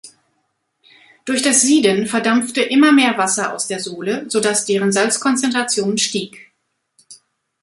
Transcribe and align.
Durch 1.25 1.43
das 1.43 1.61
Sieden 1.61 2.07
verdampfte 2.07 2.61
immer 2.63 2.91
mehr 2.91 3.19
Wasser 3.19 3.53
aus 3.53 3.67
der 3.67 3.79
Sole, 3.79 4.25
sodass 4.31 4.65
deren 4.65 4.91
Salzkonzentration 4.91 5.99
stieg. 5.99 6.51